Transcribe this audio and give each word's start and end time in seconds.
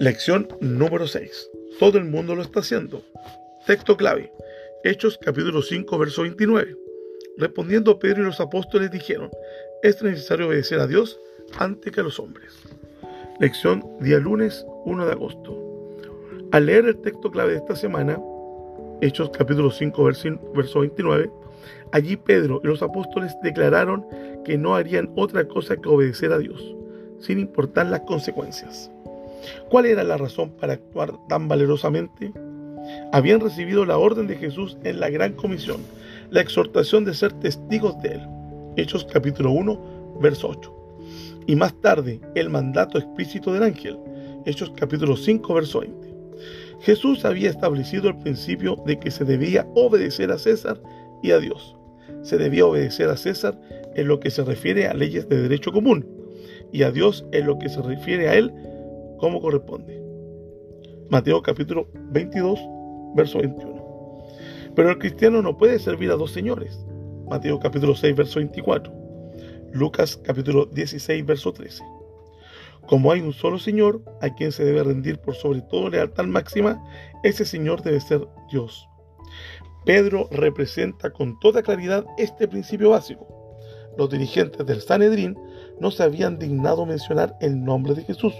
Lección 0.00 0.46
número 0.60 1.08
6. 1.08 1.50
Todo 1.80 1.98
el 1.98 2.04
mundo 2.04 2.36
lo 2.36 2.42
está 2.42 2.60
haciendo. 2.60 3.02
Texto 3.66 3.96
clave. 3.96 4.32
Hechos 4.84 5.18
capítulo 5.20 5.60
5, 5.60 5.98
verso 5.98 6.22
29. 6.22 6.76
Respondiendo 7.36 7.98
Pedro 7.98 8.22
y 8.22 8.26
los 8.26 8.38
apóstoles 8.38 8.92
dijeron, 8.92 9.28
es 9.82 10.00
necesario 10.00 10.46
obedecer 10.46 10.78
a 10.78 10.86
Dios 10.86 11.20
antes 11.58 11.92
que 11.92 12.00
a 12.00 12.04
los 12.04 12.20
hombres. 12.20 12.54
Lección 13.40 13.84
día 13.98 14.20
lunes 14.20 14.64
1 14.84 15.04
de 15.04 15.10
agosto. 15.10 15.96
Al 16.52 16.66
leer 16.66 16.84
el 16.84 16.98
texto 16.98 17.32
clave 17.32 17.54
de 17.54 17.58
esta 17.58 17.74
semana, 17.74 18.20
Hechos 19.00 19.30
capítulo 19.30 19.72
5, 19.72 20.04
verso 20.54 20.80
29, 20.80 21.28
allí 21.90 22.16
Pedro 22.16 22.60
y 22.62 22.68
los 22.68 22.82
apóstoles 22.82 23.34
declararon 23.42 24.06
que 24.44 24.58
no 24.58 24.76
harían 24.76 25.10
otra 25.16 25.48
cosa 25.48 25.76
que 25.76 25.88
obedecer 25.88 26.32
a 26.32 26.38
Dios, 26.38 26.76
sin 27.18 27.40
importar 27.40 27.86
las 27.86 28.02
consecuencias. 28.02 28.92
¿Cuál 29.68 29.86
era 29.86 30.04
la 30.04 30.16
razón 30.16 30.50
para 30.50 30.74
actuar 30.74 31.14
tan 31.28 31.48
valerosamente? 31.48 32.32
Habían 33.12 33.40
recibido 33.40 33.84
la 33.84 33.98
orden 33.98 34.26
de 34.26 34.36
Jesús 34.36 34.78
en 34.84 35.00
la 35.00 35.10
gran 35.10 35.34
comisión, 35.34 35.82
la 36.30 36.40
exhortación 36.40 37.04
de 37.04 37.14
ser 37.14 37.32
testigos 37.34 38.00
de 38.02 38.14
él. 38.14 38.20
Hechos 38.76 39.04
capítulo 39.04 39.50
1, 39.52 40.18
verso 40.20 40.48
8. 40.48 40.74
Y 41.46 41.56
más 41.56 41.74
tarde, 41.80 42.20
el 42.34 42.50
mandato 42.50 42.98
explícito 42.98 43.52
del 43.52 43.62
ángel. 43.62 43.98
Hechos 44.46 44.72
capítulo 44.76 45.16
5, 45.16 45.54
verso 45.54 45.80
20. 45.80 46.14
Jesús 46.80 47.24
había 47.24 47.50
establecido 47.50 48.08
el 48.08 48.18
principio 48.18 48.76
de 48.86 48.98
que 48.98 49.10
se 49.10 49.24
debía 49.24 49.66
obedecer 49.74 50.30
a 50.30 50.38
César 50.38 50.80
y 51.22 51.32
a 51.32 51.38
Dios. 51.38 51.76
Se 52.22 52.38
debía 52.38 52.66
obedecer 52.66 53.08
a 53.08 53.16
César 53.16 53.60
en 53.94 54.06
lo 54.06 54.20
que 54.20 54.30
se 54.30 54.44
refiere 54.44 54.86
a 54.86 54.94
leyes 54.94 55.28
de 55.28 55.42
derecho 55.42 55.72
común 55.72 56.06
y 56.72 56.82
a 56.82 56.92
Dios 56.92 57.24
en 57.32 57.46
lo 57.46 57.58
que 57.58 57.68
se 57.68 57.82
refiere 57.82 58.28
a 58.28 58.34
Él 58.34 58.52
como 59.18 59.40
corresponde. 59.40 60.02
Mateo 61.10 61.42
capítulo 61.42 61.88
22, 62.10 62.58
verso 63.14 63.38
21. 63.38 63.78
Pero 64.74 64.90
el 64.90 64.98
cristiano 64.98 65.42
no 65.42 65.56
puede 65.56 65.78
servir 65.78 66.10
a 66.10 66.16
dos 66.16 66.32
señores. 66.32 66.78
Mateo 67.28 67.58
capítulo 67.58 67.94
6, 67.94 68.16
verso 68.16 68.38
24. 68.38 68.92
Lucas 69.72 70.16
capítulo 70.24 70.66
16, 70.66 71.26
verso 71.26 71.52
13. 71.52 71.82
Como 72.86 73.12
hay 73.12 73.20
un 73.20 73.34
solo 73.34 73.58
Señor 73.58 74.02
a 74.22 74.34
quien 74.34 74.50
se 74.50 74.64
debe 74.64 74.82
rendir 74.82 75.18
por 75.18 75.34
sobre 75.34 75.60
todo 75.62 75.90
lealtad 75.90 76.24
máxima, 76.24 76.82
ese 77.22 77.44
Señor 77.44 77.82
debe 77.82 78.00
ser 78.00 78.26
Dios. 78.50 78.88
Pedro 79.84 80.28
representa 80.30 81.10
con 81.10 81.38
toda 81.40 81.62
claridad 81.62 82.06
este 82.16 82.48
principio 82.48 82.90
básico. 82.90 83.26
Los 83.98 84.10
dirigentes 84.10 84.64
del 84.64 84.80
Sanedrín 84.80 85.36
no 85.80 85.90
se 85.90 86.02
habían 86.02 86.38
dignado 86.38 86.86
mencionar 86.86 87.36
el 87.40 87.62
nombre 87.62 87.94
de 87.94 88.04
Jesús. 88.04 88.32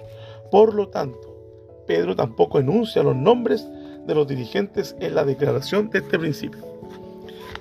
Por 0.51 0.75
lo 0.75 0.89
tanto, 0.89 1.37
Pedro 1.87 2.17
tampoco 2.17 2.59
enuncia 2.59 3.03
los 3.03 3.17
nombres 3.17 3.67
de 4.07 4.15
los 4.15 4.27
dirigentes 4.27 4.97
en 5.01 5.15
la 5.15 5.25
declaración 5.25 5.91
de 5.91 5.99
este 5.99 6.19
principio. 6.19 6.65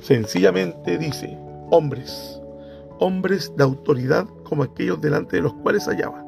Sencillamente 0.01 0.97
dice, 0.97 1.37
hombres, 1.69 2.41
hombres 2.99 3.51
de 3.55 3.63
autoridad 3.63 4.25
como 4.43 4.63
aquellos 4.63 5.01
delante 5.01 5.37
de 5.37 5.41
los 5.43 5.53
cuales 5.53 5.85
hallaba. 5.87 6.23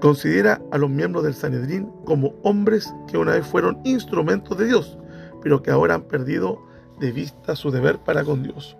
Considera 0.00 0.60
a 0.70 0.78
los 0.78 0.90
miembros 0.90 1.24
del 1.24 1.34
Sanedrín 1.34 1.90
como 2.04 2.34
hombres 2.42 2.92
que 3.08 3.18
una 3.18 3.32
vez 3.32 3.46
fueron 3.46 3.80
instrumentos 3.84 4.58
de 4.58 4.66
Dios, 4.66 4.98
pero 5.42 5.62
que 5.62 5.70
ahora 5.70 5.94
han 5.94 6.02
perdido 6.02 6.60
de 7.00 7.12
vista 7.12 7.56
su 7.56 7.70
deber 7.70 7.98
para 7.98 8.24
con 8.24 8.42
Dios. 8.42 8.76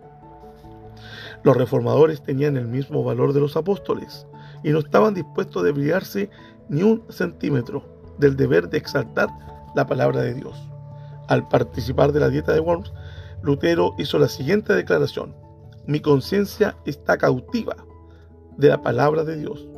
Los 1.44 1.56
reformadores 1.56 2.22
tenían 2.22 2.56
el 2.56 2.68
mismo 2.68 3.02
valor 3.02 3.32
de 3.32 3.40
los 3.40 3.56
apóstoles 3.56 4.26
y 4.62 4.70
no 4.70 4.78
estaban 4.78 5.14
dispuestos 5.14 5.62
a 5.62 5.66
desviarse 5.66 6.30
ni 6.68 6.82
un 6.82 7.04
centímetro 7.08 7.84
del 8.18 8.36
deber 8.36 8.68
de 8.68 8.78
exaltar 8.78 9.28
la 9.74 9.86
palabra 9.86 10.22
de 10.22 10.34
Dios. 10.34 10.56
Al 11.28 11.48
participar 11.48 12.12
de 12.12 12.20
la 12.20 12.28
dieta 12.28 12.52
de 12.52 12.60
Worms, 12.60 12.92
Lutero 13.42 13.94
hizo 13.98 14.18
la 14.18 14.28
siguiente 14.28 14.74
declaración. 14.74 15.34
Mi 15.86 16.00
conciencia 16.00 16.76
está 16.86 17.18
cautiva 17.18 17.76
de 18.56 18.68
la 18.68 18.82
palabra 18.82 19.24
de 19.24 19.36
Dios. 19.36 19.68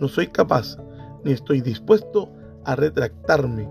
No 0.00 0.08
soy 0.08 0.26
capaz 0.26 0.76
ni 1.24 1.32
estoy 1.32 1.60
dispuesto 1.60 2.32
a 2.64 2.74
retractarme, 2.74 3.68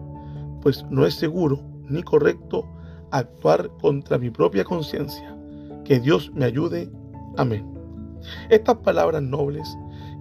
pues 0.61 0.85
no 0.89 1.05
es 1.05 1.15
seguro 1.15 1.61
ni 1.89 2.03
correcto 2.03 2.65
actuar 3.11 3.69
contra 3.81 4.17
mi 4.17 4.29
propia 4.29 4.63
conciencia. 4.63 5.35
Que 5.83 5.99
Dios 5.99 6.31
me 6.33 6.45
ayude. 6.45 6.89
Amén. 7.37 7.67
Estas 8.49 8.77
palabras 8.77 9.21
nobles 9.21 9.67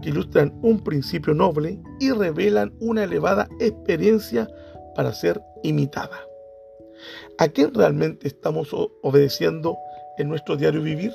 que 0.03 0.11
ilustran 0.11 0.59
un 0.63 0.83
principio 0.83 1.35
noble 1.35 1.79
y 1.99 2.13
revelan 2.13 2.73
una 2.81 3.05
elevada 3.05 3.49
experiencia 3.61 4.49
para 4.95 5.13
ser 5.13 5.41
imitada. 5.63 6.21
¿A 7.39 7.49
quién 7.49 7.73
realmente 7.73 8.29
estamos 8.29 8.71
obedeciendo 9.03 9.77
en 10.19 10.29
nuestro 10.29 10.57
diario 10.57 10.83
vivir? 10.83 11.13